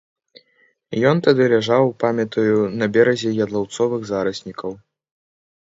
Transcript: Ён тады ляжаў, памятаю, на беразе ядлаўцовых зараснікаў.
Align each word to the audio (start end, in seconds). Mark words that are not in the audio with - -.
Ён 1.09 1.21
тады 1.27 1.43
ляжаў, 1.53 1.83
памятаю, 2.05 2.57
на 2.81 2.89
беразе 2.97 3.35
ядлаўцовых 3.47 4.11
зараснікаў. 4.15 4.71